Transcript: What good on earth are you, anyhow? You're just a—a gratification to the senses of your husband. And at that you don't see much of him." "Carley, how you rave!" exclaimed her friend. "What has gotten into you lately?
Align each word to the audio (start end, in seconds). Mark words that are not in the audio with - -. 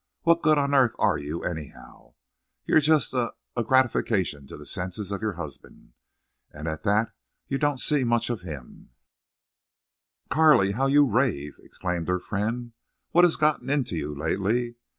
What 0.23 0.41
good 0.41 0.57
on 0.57 0.73
earth 0.73 0.95
are 0.97 1.19
you, 1.19 1.43
anyhow? 1.43 2.15
You're 2.65 2.79
just 2.79 3.13
a—a 3.13 3.63
gratification 3.63 4.47
to 4.47 4.57
the 4.57 4.65
senses 4.65 5.11
of 5.11 5.21
your 5.21 5.33
husband. 5.33 5.93
And 6.51 6.67
at 6.67 6.81
that 6.81 7.11
you 7.47 7.59
don't 7.59 7.79
see 7.79 8.03
much 8.03 8.31
of 8.31 8.41
him." 8.41 8.89
"Carley, 10.31 10.71
how 10.71 10.87
you 10.87 11.05
rave!" 11.05 11.55
exclaimed 11.61 12.07
her 12.07 12.17
friend. 12.17 12.71
"What 13.11 13.25
has 13.25 13.35
gotten 13.35 13.69
into 13.69 13.95
you 13.95 14.15
lately? 14.17 14.73